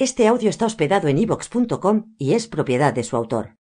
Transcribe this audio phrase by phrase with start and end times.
[0.00, 3.58] Este audio está hospedado en ivox.com y es propiedad de su autor.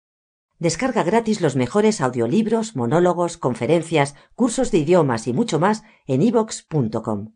[0.59, 7.33] Descarga gratis los mejores audiolibros, monólogos, conferencias, cursos de idiomas y mucho más en ivox.com.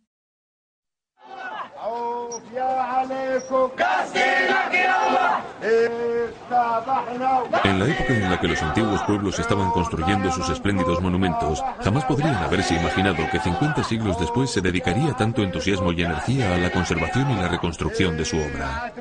[7.64, 12.04] En la época en la que los antiguos pueblos estaban construyendo sus espléndidos monumentos, jamás
[12.06, 16.72] podrían haberse imaginado que 50 siglos después se dedicaría tanto entusiasmo y energía a la
[16.72, 18.92] conservación y la reconstrucción de su obra.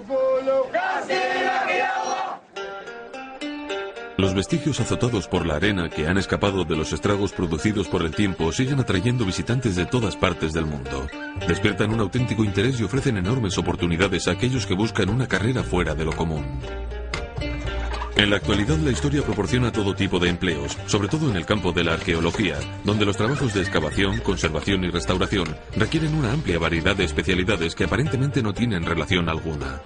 [4.20, 8.15] Los vestigios azotados por la arena que han escapado de los estragos producidos por el
[8.15, 11.06] tiempo siguen atrayendo visitantes de todas partes del mundo.
[11.48, 15.95] Despiertan un auténtico interés y ofrecen enormes oportunidades a aquellos que buscan una carrera fuera
[15.95, 16.45] de lo común.
[18.15, 21.73] En la actualidad la historia proporciona todo tipo de empleos, sobre todo en el campo
[21.73, 26.95] de la arqueología, donde los trabajos de excavación, conservación y restauración requieren una amplia variedad
[26.95, 29.80] de especialidades que aparentemente no tienen relación alguna.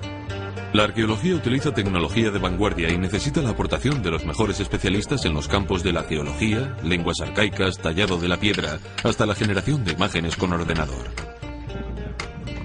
[0.75, 5.33] La arqueología utiliza tecnología de vanguardia y necesita la aportación de los mejores especialistas en
[5.33, 9.93] los campos de la geología, lenguas arcaicas, tallado de la piedra, hasta la generación de
[9.93, 11.13] imágenes con ordenador.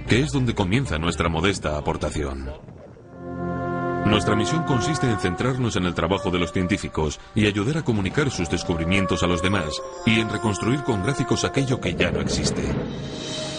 [0.08, 2.50] Que es donde comienza nuestra modesta aportación.
[4.08, 8.32] Nuestra misión consiste en centrarnos en el trabajo de los científicos y ayudar a comunicar
[8.32, 12.64] sus descubrimientos a los demás y en reconstruir con gráficos aquello que ya no existe.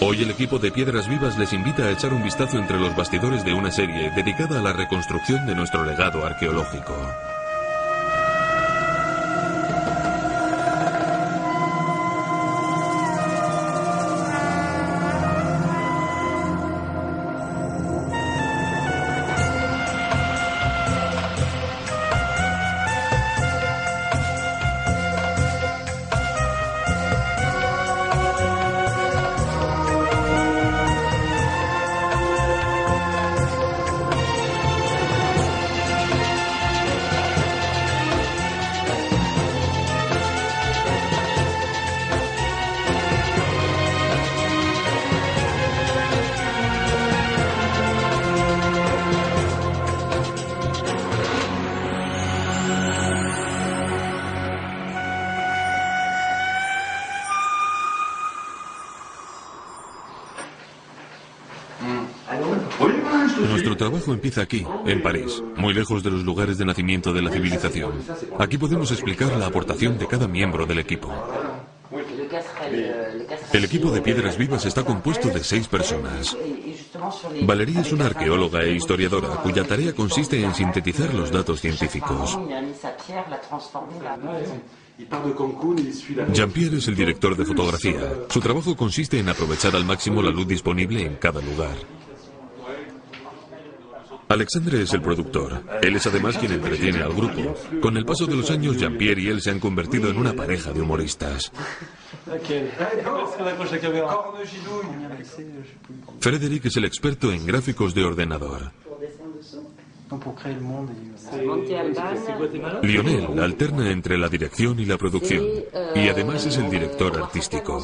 [0.03, 3.45] Hoy el equipo de Piedras Vivas les invita a echar un vistazo entre los bastidores
[3.45, 6.97] de una serie dedicada a la reconstrucción de nuestro legado arqueológico.
[63.49, 67.31] Nuestro trabajo empieza aquí, en París, muy lejos de los lugares de nacimiento de la
[67.31, 67.93] civilización.
[68.39, 71.13] Aquí podemos explicar la aportación de cada miembro del equipo.
[73.53, 76.37] El equipo de Piedras Vivas está compuesto de seis personas.
[77.43, 82.39] Valeria es una arqueóloga e historiadora cuya tarea consiste en sintetizar los datos científicos.
[86.33, 88.01] Jean-Pierre es el director de fotografía.
[88.29, 91.75] Su trabajo consiste en aprovechar al máximo la luz disponible en cada lugar.
[94.31, 95.61] Alexandre es el productor.
[95.83, 97.57] Él es además quien entretiene al grupo.
[97.83, 100.73] Con el paso de los años, Jean-Pierre y él se han convertido en una pareja
[100.73, 101.51] de humoristas.
[106.21, 108.71] Frédéric es el experto en gráficos de ordenador.
[112.83, 115.45] Lionel alterna entre la dirección y la producción
[115.95, 117.81] y además es el director artístico.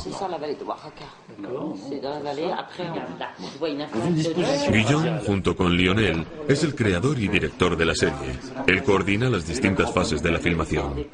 [4.72, 8.38] Guillaume, junto con Lionel, es el creador y director de la serie.
[8.66, 11.06] Él coordina las distintas fases de la filmación.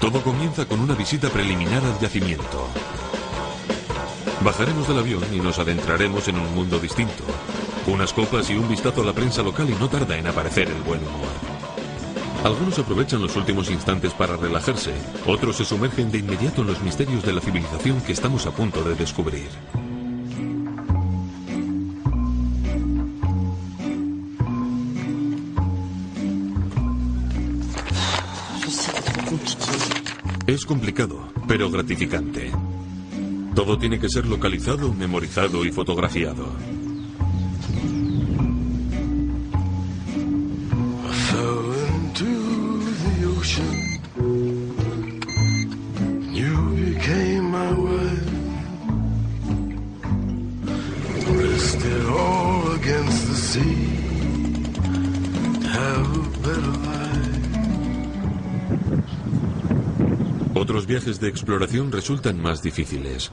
[0.00, 2.68] Todo comienza con una visita preliminar al yacimiento.
[4.42, 7.24] Bajaremos del avión y nos adentraremos en un mundo distinto.
[7.90, 10.80] Unas copas y un vistazo a la prensa local y no tarda en aparecer el
[10.82, 11.28] buen humor.
[12.44, 14.92] Algunos aprovechan los últimos instantes para relajarse,
[15.26, 18.84] otros se sumergen de inmediato en los misterios de la civilización que estamos a punto
[18.84, 19.48] de descubrir.
[30.46, 32.52] Es complicado, pero gratificante.
[33.56, 36.79] Todo tiene que ser localizado, memorizado y fotografiado.
[61.20, 63.30] De exploración resultan más difíciles.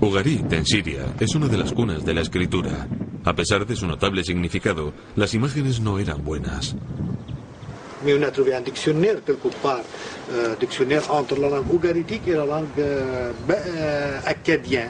[0.00, 2.88] Ugarit, en Siria, es una de las cunas de la escritura.
[3.24, 6.74] A pesar de su notable significado, las imágenes no eran buenas.
[8.02, 8.30] Euh, euh,
[13.48, 14.88] euh,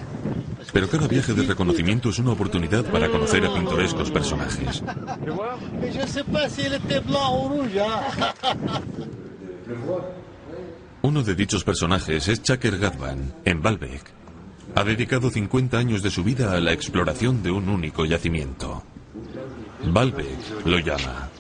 [0.73, 4.83] pero cada viaje de reconocimiento es una oportunidad para conocer a pintorescos personajes.
[11.03, 14.03] Uno de dichos personajes es Chaker Gadvan, en Baalbek.
[14.75, 18.83] Ha dedicado 50 años de su vida a la exploración de un único yacimiento.
[19.83, 21.31] Baalbek lo llama.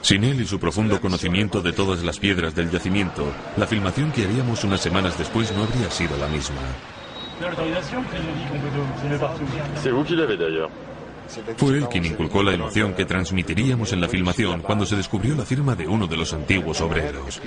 [0.00, 3.26] Sin él y su profundo conocimiento de todas las piedras del yacimiento,
[3.56, 6.62] la filmación que haríamos unas semanas después no habría sido la misma.
[11.56, 15.44] Fue él quien inculcó la emoción que transmitiríamos en la filmación cuando se descubrió la
[15.44, 17.40] firma de uno de los antiguos obreros.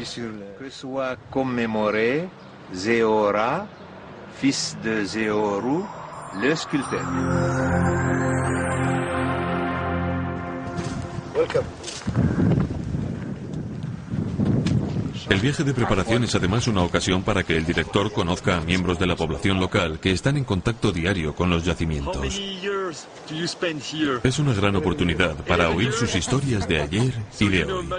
[15.29, 18.97] El viaje de preparación es además una ocasión para que el director conozca a miembros
[18.97, 22.41] de la población local que están en contacto diario con los yacimientos.
[24.23, 27.89] Es una gran oportunidad para oír sus historias de ayer y de hoy.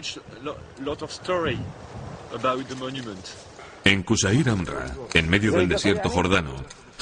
[3.84, 6.52] En Kusair Amra, en medio del desierto jordano,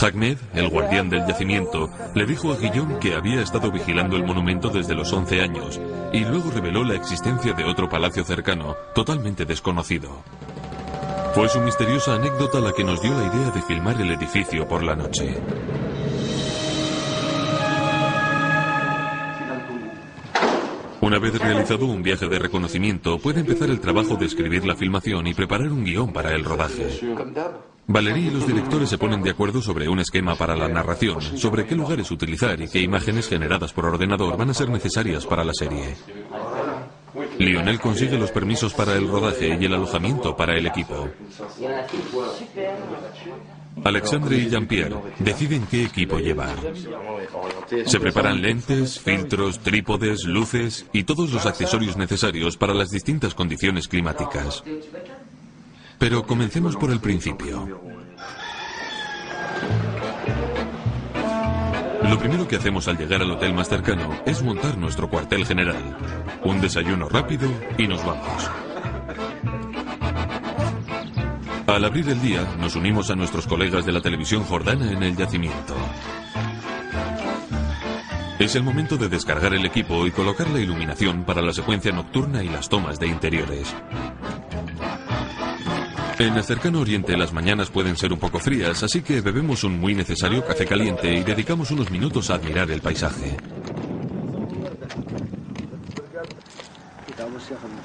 [0.00, 4.68] Ahmed, el guardián del yacimiento, le dijo a Guillón que había estado vigilando el monumento
[4.68, 5.80] desde los 11 años
[6.12, 10.22] y luego reveló la existencia de otro palacio cercano, totalmente desconocido.
[11.34, 14.82] Fue su misteriosa anécdota la que nos dio la idea de filmar el edificio por
[14.82, 15.36] la noche.
[21.00, 25.26] Una vez realizado un viaje de reconocimiento, puede empezar el trabajo de escribir la filmación
[25.26, 26.88] y preparar un guion para el rodaje.
[27.86, 31.64] Valerie y los directores se ponen de acuerdo sobre un esquema para la narración, sobre
[31.66, 35.54] qué lugares utilizar y qué imágenes generadas por ordenador van a ser necesarias para la
[35.54, 35.96] serie.
[37.38, 41.08] Lionel consigue los permisos para el rodaje y el alojamiento para el equipo.
[43.84, 46.56] Alexandre y Jean-Pierre deciden qué equipo llevar.
[47.86, 53.88] Se preparan lentes, filtros, trípodes, luces y todos los accesorios necesarios para las distintas condiciones
[53.88, 54.62] climáticas.
[55.98, 57.80] Pero comencemos por el principio.
[62.08, 65.96] Lo primero que hacemos al llegar al hotel más cercano es montar nuestro cuartel general.
[66.44, 68.50] Un desayuno rápido y nos vamos.
[71.68, 75.14] Al abrir el día, nos unimos a nuestros colegas de la televisión jordana en el
[75.14, 75.76] yacimiento.
[78.38, 82.42] Es el momento de descargar el equipo y colocar la iluminación para la secuencia nocturna
[82.42, 83.76] y las tomas de interiores.
[86.18, 89.78] En el cercano oriente las mañanas pueden ser un poco frías, así que bebemos un
[89.78, 93.36] muy necesario café caliente y dedicamos unos minutos a admirar el paisaje.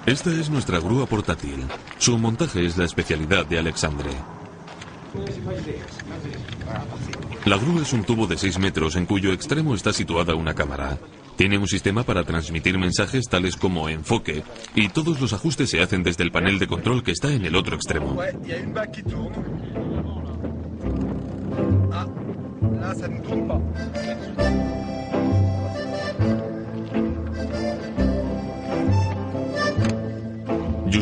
[0.06, 1.66] Esta es nuestra grúa portátil.
[1.98, 4.12] Su montaje es la especialidad de Alexandre.
[7.46, 10.98] La grúa es un tubo de 6 metros en cuyo extremo está situada una cámara.
[11.36, 14.44] Tiene un sistema para transmitir mensajes tales como enfoque
[14.76, 17.56] y todos los ajustes se hacen desde el panel de control que está en el
[17.56, 18.18] otro extremo.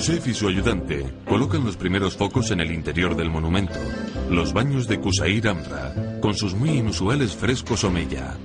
[0.02, 3.78] Yusef y su ayudante colocan los primeros focos en el interior del monumento,
[4.32, 8.36] los baños de Kusair Amra, con sus muy inusuales frescos omeya.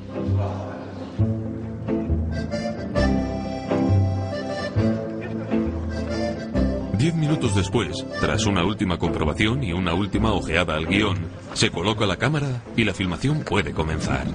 [6.99, 11.17] Diez minutos después, tras una última comprobación y una última ojeada al guion,
[11.55, 14.27] se coloca la cámara y la filmación puede comenzar.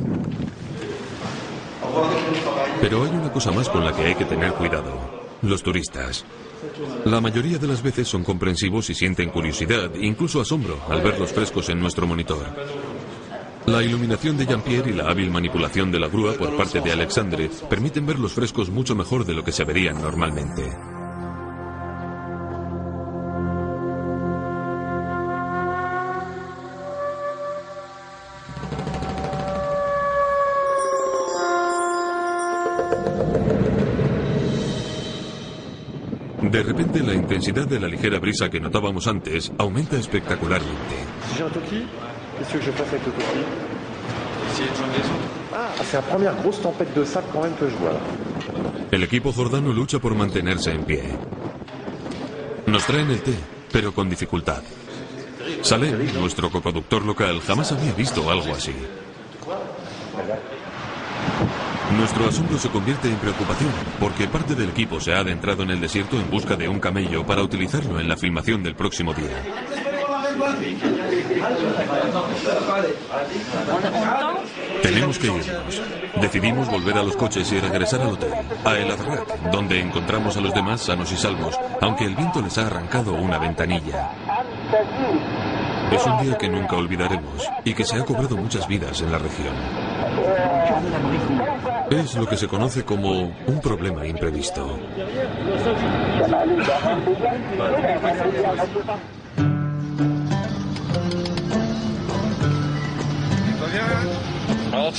[2.81, 5.21] Pero hay una cosa más con la que hay que tener cuidado.
[5.43, 6.25] Los turistas.
[7.05, 11.31] La mayoría de las veces son comprensivos y sienten curiosidad, incluso asombro, al ver los
[11.31, 12.45] frescos en nuestro monitor.
[13.65, 17.49] La iluminación de Jean-Pierre y la hábil manipulación de la grúa por parte de Alexandre
[17.69, 20.90] permiten ver los frescos mucho mejor de lo que se verían normalmente.
[36.51, 40.95] De repente la intensidad de la ligera brisa que notábamos antes aumenta espectacularmente.
[48.91, 51.03] El equipo jordano lucha por mantenerse en pie.
[52.67, 53.33] Nos traen el té,
[53.71, 54.61] pero con dificultad.
[55.61, 58.73] Salem, nuestro coproductor local, jamás había visto algo así.
[61.97, 65.81] Nuestro asunto se convierte en preocupación, porque parte del equipo se ha adentrado en el
[65.81, 69.27] desierto en busca de un camello para utilizarlo en la filmación del próximo día.
[74.81, 75.81] Tenemos que irnos.
[76.19, 78.33] Decidimos volver a los coches y regresar al hotel,
[78.63, 82.57] a El Adrak, donde encontramos a los demás sanos y salvos, aunque el viento les
[82.57, 84.11] ha arrancado una ventanilla.
[85.91, 89.17] Es un día que nunca olvidaremos y que se ha cobrado muchas vidas en la
[89.17, 89.90] región.
[91.89, 94.77] Es lo que se conoce como un problema imprevisto.
[104.73, 104.89] Ah.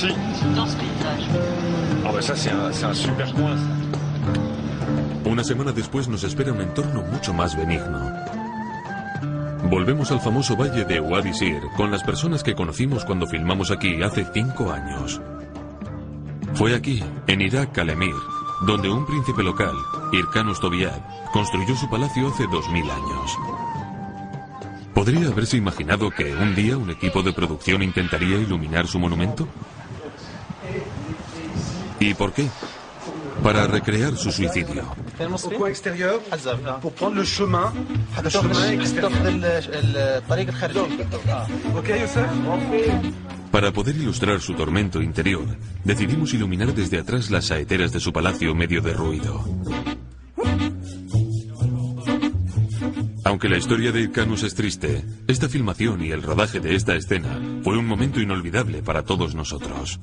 [5.25, 8.42] Una semana después nos espera un entorno mucho más benigno.
[9.73, 14.03] Volvemos al famoso valle de Wadi Sir con las personas que conocimos cuando filmamos aquí
[14.03, 15.19] hace cinco años.
[16.53, 18.13] Fue aquí, en Irak Kalemir,
[18.67, 19.73] donde un príncipe local,
[20.11, 21.01] Irkanus Tobiad,
[21.31, 23.39] construyó su palacio hace dos mil años.
[24.93, 29.47] ¿Podría haberse imaginado que un día un equipo de producción intentaría iluminar su monumento?
[31.99, 32.47] ¿Y por qué?
[33.41, 34.83] Para recrear su suicidio.
[35.19, 36.19] Au coin extérieur
[36.81, 37.73] pour prendre le chemin
[38.23, 39.11] le chemin extérieur.
[41.75, 42.27] Ok, Youssef
[43.51, 45.45] Para poder ilustrar su tormento interior,
[45.83, 49.43] decidimos iluminar desde atrás las saeteras de su palacio medio derruido.
[53.25, 57.39] Aunque la historia de Irkanus es triste, esta filmación y el rodaje de esta escena
[57.63, 59.99] fue un momento inolvidable para todos nosotros.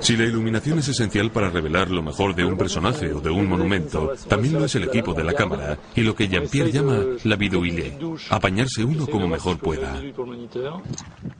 [0.00, 3.48] Si la iluminación es esencial para revelar lo mejor de un personaje o de un
[3.48, 7.36] monumento, también lo es el equipo de la cámara y lo que Jean-Pierre llama la
[7.36, 7.98] bidouille,
[8.30, 10.00] apañarse uno como mejor pueda.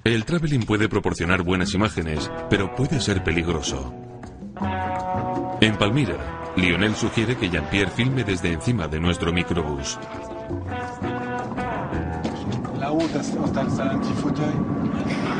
[0.05, 3.93] El traveling puede proporcionar buenas imágenes, pero puede ser peligroso.
[5.61, 9.99] En Palmira, Lionel sugiere que Jean-Pierre filme desde encima de nuestro microbús.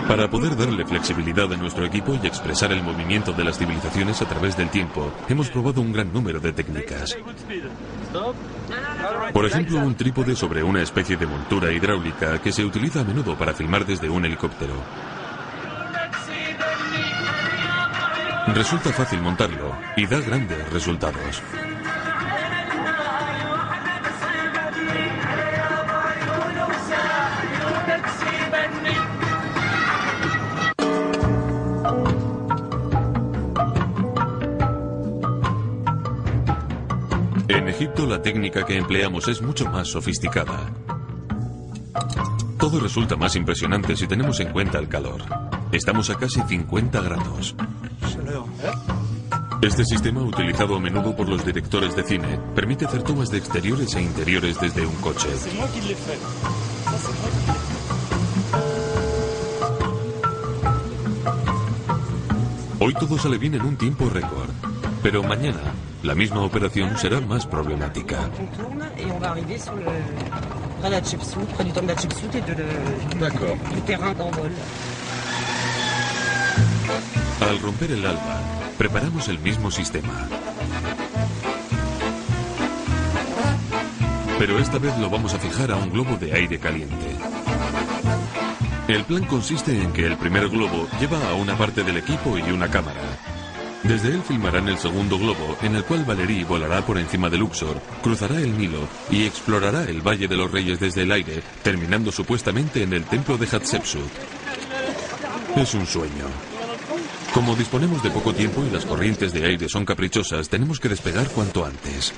[0.09, 4.25] Para poder darle flexibilidad a nuestro equipo y expresar el movimiento de las civilizaciones a
[4.25, 7.15] través del tiempo, hemos probado un gran número de técnicas.
[9.35, 13.37] Por ejemplo, un trípode sobre una especie de montura hidráulica que se utiliza a menudo
[13.37, 14.75] para filmar desde un helicóptero.
[18.55, 21.43] Resulta fácil montarlo y da grandes resultados.
[37.79, 40.69] Egipto la técnica que empleamos es mucho más sofisticada.
[42.59, 45.23] Todo resulta más impresionante si tenemos en cuenta el calor.
[45.71, 47.55] Estamos a casi 50 grados.
[49.63, 53.95] Este sistema, utilizado a menudo por los directores de cine, permite hacer tomas de exteriores
[53.95, 55.29] e interiores desde un coche.
[62.81, 64.51] Hoy todo sale bien en un tiempo récord,
[65.01, 65.61] pero mañana
[66.03, 68.31] la misma operación será más problemática.
[77.41, 78.41] Al romper el alba,
[78.77, 80.29] preparamos el mismo sistema.
[84.39, 87.17] Pero esta vez lo vamos a fijar a un globo de aire caliente.
[88.87, 92.43] El plan consiste en que el primer globo lleva a una parte del equipo y
[92.53, 93.01] una cámara.
[93.83, 97.81] Desde él filmarán el segundo globo, en el cual Valerie volará por encima de Luxor,
[98.03, 102.83] cruzará el Nilo y explorará el Valle de los Reyes desde el aire, terminando supuestamente
[102.83, 104.11] en el templo de Hatshepsut.
[105.57, 106.27] Es un sueño.
[107.33, 111.29] Como disponemos de poco tiempo y las corrientes de aire son caprichosas, tenemos que despegar
[111.29, 112.13] cuanto antes.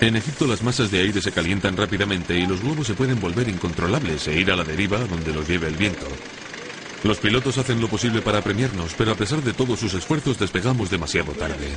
[0.00, 3.48] En Egipto las masas de aire se calientan rápidamente y los globos se pueden volver
[3.48, 6.06] incontrolables e ir a la deriva donde los lleve el viento.
[7.04, 10.90] Los pilotos hacen lo posible para premiarnos, pero a pesar de todos sus esfuerzos despegamos
[10.90, 11.68] demasiado tarde.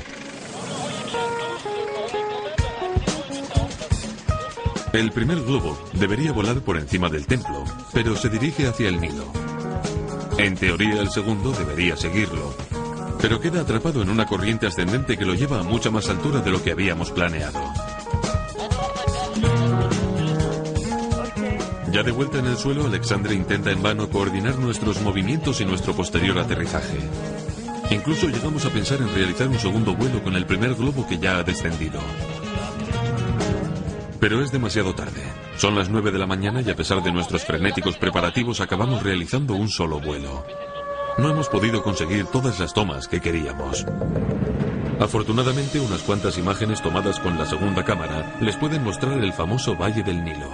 [4.92, 9.32] El primer globo debería volar por encima del templo, pero se dirige hacia el Nilo.
[10.40, 12.56] En teoría el segundo debería seguirlo,
[13.22, 16.50] pero queda atrapado en una corriente ascendente que lo lleva a mucha más altura de
[16.50, 17.62] lo que habíamos planeado.
[21.92, 25.94] Ya de vuelta en el suelo, Alexandre intenta en vano coordinar nuestros movimientos y nuestro
[25.94, 27.00] posterior aterrizaje.
[27.90, 31.38] Incluso llegamos a pensar en realizar un segundo vuelo con el primer globo que ya
[31.38, 32.00] ha descendido.
[34.20, 35.24] Pero es demasiado tarde.
[35.58, 39.56] Son las 9 de la mañana y a pesar de nuestros frenéticos preparativos acabamos realizando
[39.56, 40.46] un solo vuelo.
[41.18, 43.86] No hemos podido conseguir todas las tomas que queríamos.
[45.00, 50.04] Afortunadamente, unas cuantas imágenes tomadas con la segunda cámara les pueden mostrar el famoso Valle
[50.04, 50.50] del Nilo.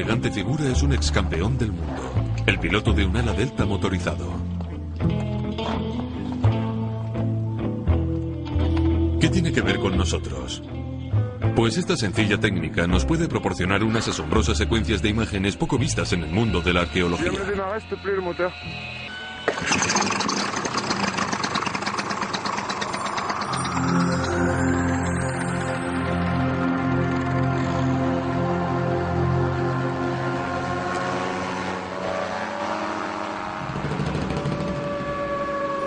[0.00, 2.14] Intrigante figura es un ex campeón del mundo,
[2.46, 4.32] el piloto de un ala delta motorizado.
[9.20, 10.62] ¿Qué tiene que ver con nosotros?
[11.54, 16.22] Pues esta sencilla técnica nos puede proporcionar unas asombrosas secuencias de imágenes poco vistas en
[16.22, 17.32] el mundo de la arqueología.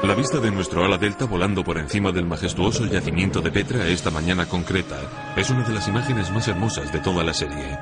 [0.03, 4.11] La vista de nuestro ala delta volando por encima del majestuoso yacimiento de Petra esta
[4.11, 4.99] mañana concreta
[5.37, 7.79] es una de las imágenes más hermosas de toda la serie.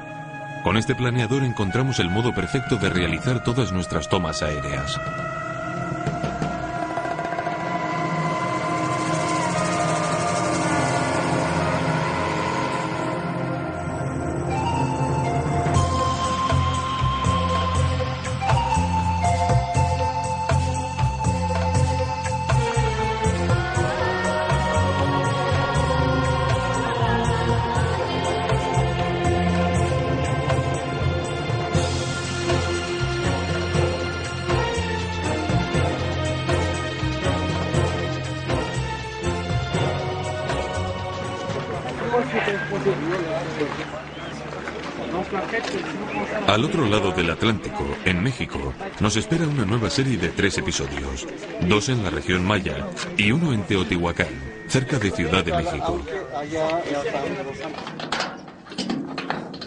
[0.63, 4.99] Con este planeador encontramos el modo perfecto de realizar todas nuestras tomas aéreas.
[46.47, 51.27] Al otro lado del Atlántico, en México, nos espera una nueva serie de tres episodios,
[51.67, 54.27] dos en la región Maya y uno en Teotihuacán,
[54.67, 56.01] cerca de Ciudad de México.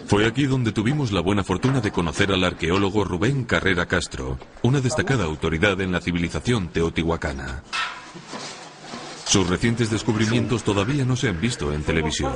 [0.07, 4.81] Fue aquí donde tuvimos la buena fortuna de conocer al arqueólogo Rubén Carrera Castro, una
[4.81, 7.63] destacada autoridad en la civilización teotihuacana.
[9.25, 12.33] Sus recientes descubrimientos todavía no se han visto en televisión.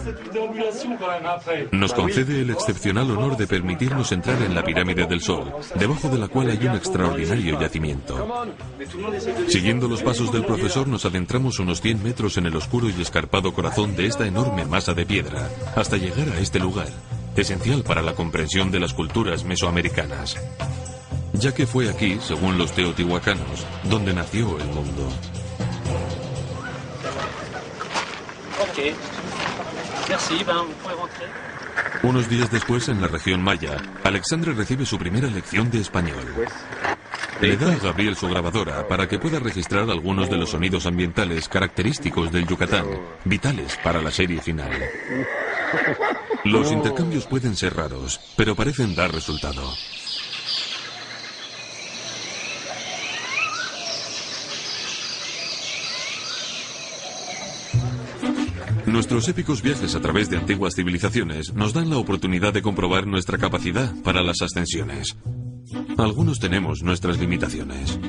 [1.72, 6.18] Nos concede el excepcional honor de permitirnos entrar en la pirámide del Sol, debajo de
[6.18, 8.46] la cual hay un extraordinario yacimiento.
[9.48, 13.54] Siguiendo los pasos del profesor nos adentramos unos 100 metros en el oscuro y escarpado
[13.54, 16.90] corazón de esta enorme masa de piedra, hasta llegar a este lugar,
[17.36, 20.38] esencial para la comprensión de las culturas mesoamericanas.
[21.34, 25.08] Ya que fue aquí, según los teotihuacanos, donde nació el mundo.
[32.02, 36.24] Unos días después, en la región maya, Alexandre recibe su primera lección de español.
[37.42, 41.48] Le da a Gabriel su grabadora para que pueda registrar algunos de los sonidos ambientales
[41.48, 42.86] característicos del Yucatán,
[43.26, 44.72] vitales para la serie final.
[46.44, 49.74] Los intercambios pueden ser raros, pero parecen dar resultado.
[58.90, 63.38] Nuestros épicos viajes a través de antiguas civilizaciones nos dan la oportunidad de comprobar nuestra
[63.38, 65.16] capacidad para las ascensiones.
[65.98, 68.00] Algunos tenemos nuestras limitaciones.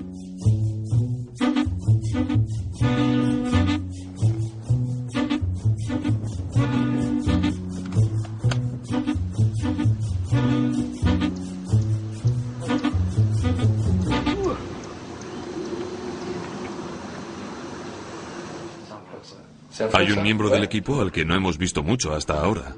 [20.00, 22.74] Hay un miembro del equipo al que no hemos visto mucho hasta ahora.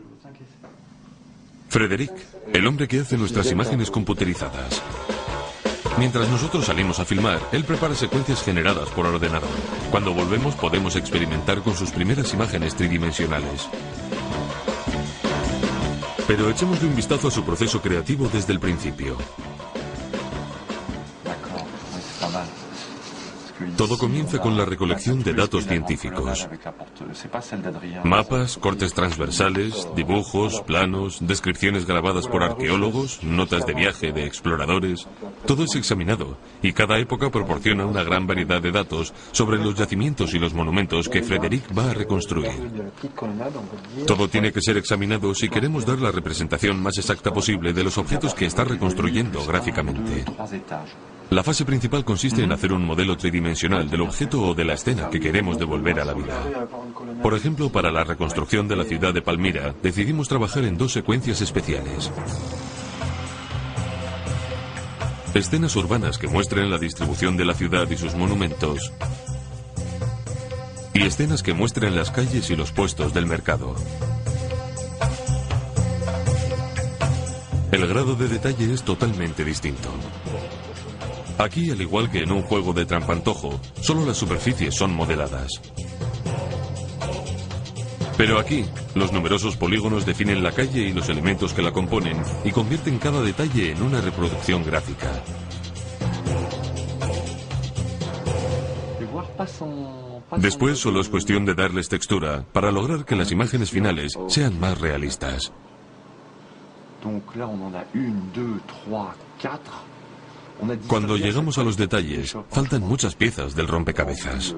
[1.69, 2.11] Frederic,
[2.53, 4.83] el hombre que hace nuestras imágenes computerizadas.
[5.99, 9.49] Mientras nosotros salimos a filmar, él prepara secuencias generadas por ordenador.
[9.93, 13.69] Cuando volvemos podemos experimentar con sus primeras imágenes tridimensionales.
[16.27, 19.17] Pero echémosle un vistazo a su proceso creativo desde el principio.
[23.83, 26.49] Todo comienza con la recolección de datos científicos.
[28.05, 35.09] Mapas, cortes transversales, dibujos, planos, descripciones grabadas por arqueólogos, notas de viaje de exploradores.
[35.47, 40.33] Todo es examinado y cada época proporciona una gran variedad de datos sobre los yacimientos
[40.33, 42.53] y los monumentos que Frederic va a reconstruir.
[44.07, 47.99] Todo tiene que ser examinado si queremos dar la representación más exacta posible de los
[47.99, 50.25] objetos que está reconstruyendo gráficamente.
[51.33, 55.09] La fase principal consiste en hacer un modelo tridimensional del objeto o de la escena
[55.09, 56.69] que queremos devolver a la vida.
[57.23, 61.41] Por ejemplo, para la reconstrucción de la ciudad de Palmira, decidimos trabajar en dos secuencias
[61.41, 62.11] especiales.
[65.33, 68.93] Escenas urbanas que muestren la distribución de la ciudad y sus monumentos.
[70.93, 73.75] Y escenas que muestren las calles y los puestos del mercado.
[77.71, 79.89] El grado de detalle es totalmente distinto.
[81.43, 85.51] Aquí, al igual que en un juego de trampantojo, solo las superficies son modeladas.
[88.17, 92.53] Pero aquí, los numerosos polígonos definen la calle y los elementos que la componen y
[92.53, 95.11] convierten cada detalle en una reproducción gráfica.
[100.37, 104.81] Después solo es cuestión de darles textura para lograr que las imágenes finales sean más
[104.81, 105.53] realistas.
[110.87, 114.55] Cuando llegamos a los detalles, faltan muchas piezas del rompecabezas.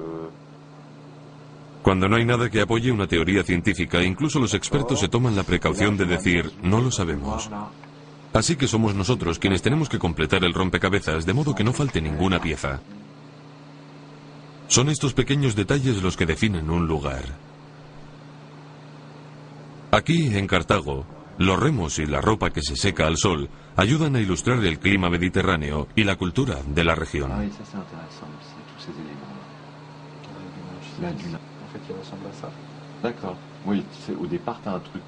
[1.81, 5.43] Cuando no hay nada que apoye una teoría científica, incluso los expertos se toman la
[5.43, 7.49] precaución de decir, no lo sabemos.
[8.33, 12.01] Así que somos nosotros quienes tenemos que completar el rompecabezas de modo que no falte
[12.01, 12.81] ninguna pieza.
[14.67, 17.23] Son estos pequeños detalles los que definen un lugar.
[19.91, 21.05] Aquí, en Cartago,
[21.37, 25.09] los remos y la ropa que se seca al sol ayudan a ilustrar el clima
[25.09, 27.31] mediterráneo y la cultura de la región.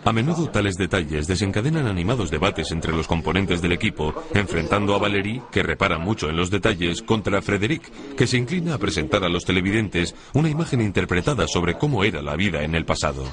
[0.04, 5.42] A menudo tales detalles desencadenan animados debates entre los componentes del equipo, enfrentando a Valérie,
[5.52, 9.46] que repara mucho en los detalles, contra Frédéric, que se inclina a presentar a los
[9.46, 13.24] televidentes una imagen interpretada sobre cómo era la vida en el pasado.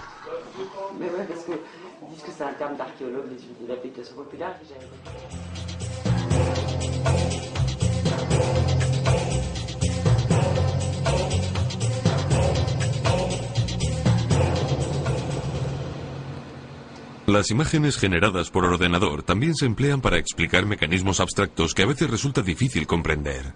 [17.27, 22.11] Las imágenes generadas por ordenador también se emplean para explicar mecanismos abstractos que a veces
[22.11, 23.55] resulta difícil comprender.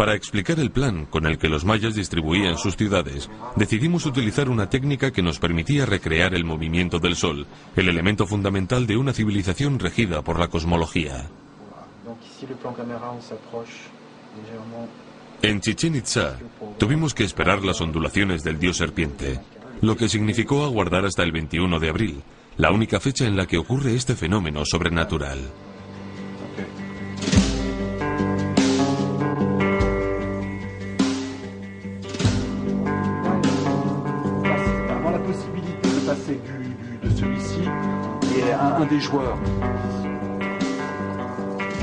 [0.00, 4.70] Para explicar el plan con el que los mayas distribuían sus ciudades, decidimos utilizar una
[4.70, 9.78] técnica que nos permitía recrear el movimiento del sol, el elemento fundamental de una civilización
[9.78, 11.28] regida por la cosmología.
[15.42, 16.38] En Chichen Itza
[16.78, 19.38] tuvimos que esperar las ondulaciones del dios serpiente,
[19.82, 22.22] lo que significó aguardar hasta el 21 de abril,
[22.56, 25.40] la única fecha en la que ocurre este fenómeno sobrenatural.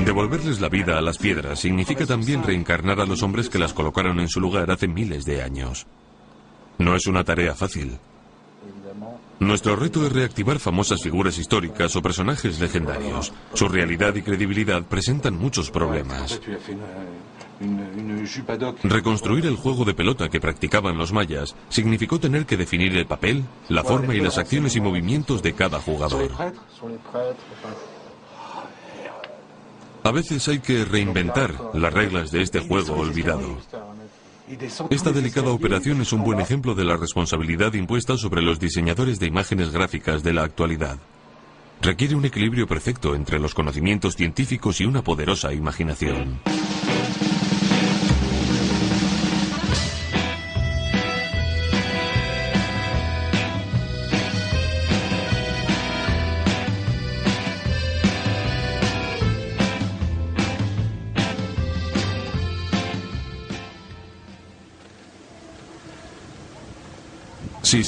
[0.04, 4.20] Devolverles la vida a las piedras significa también reencarnar a los hombres que las colocaron
[4.20, 5.86] en su lugar hace miles de años.
[6.78, 7.98] No es una tarea fácil.
[9.40, 13.32] Nuestro reto es reactivar famosas figuras históricas o personajes legendarios.
[13.54, 16.40] Su realidad y credibilidad presentan muchos problemas.
[18.84, 23.44] Reconstruir el juego de pelota que practicaban los mayas significó tener que definir el papel,
[23.68, 26.30] la forma y las acciones y movimientos de cada jugador.
[30.04, 33.58] A veces hay que reinventar las reglas de este juego olvidado.
[34.90, 39.26] Esta delicada operación es un buen ejemplo de la responsabilidad impuesta sobre los diseñadores de
[39.26, 40.98] imágenes gráficas de la actualidad.
[41.82, 46.40] Requiere un equilibrio perfecto entre los conocimientos científicos y una poderosa imaginación.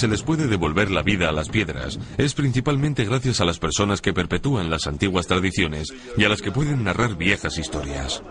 [0.00, 4.00] Se les puede devolver la vida a las piedras, es principalmente gracias a las personas
[4.00, 8.22] que perpetúan las antiguas tradiciones y a las que pueden narrar viejas historias.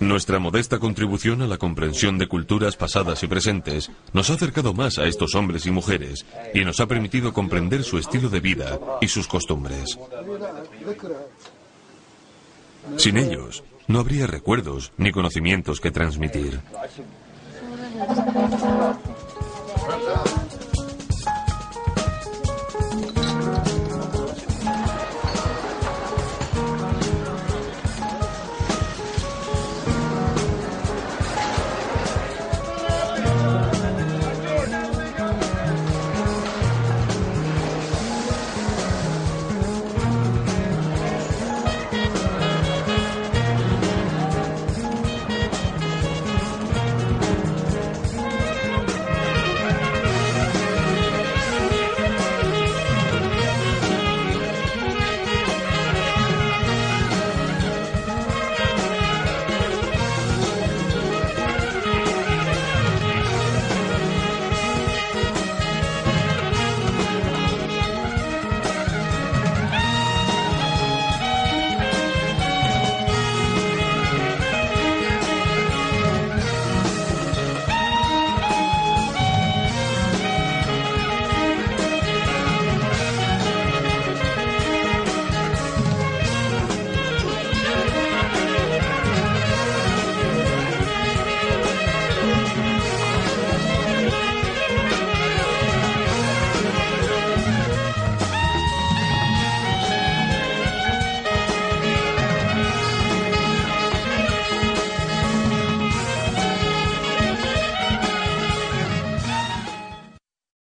[0.00, 4.98] Nuestra modesta contribución a la comprensión de culturas pasadas y presentes nos ha acercado más
[4.98, 9.08] a estos hombres y mujeres y nos ha permitido comprender su estilo de vida y
[9.08, 9.98] sus costumbres.
[12.96, 16.60] Sin ellos, no habría recuerdos ni conocimientos que transmitir.